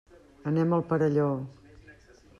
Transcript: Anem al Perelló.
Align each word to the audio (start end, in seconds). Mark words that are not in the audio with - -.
Anem 0.51 0.73
al 0.77 0.83
Perelló. 0.93 1.27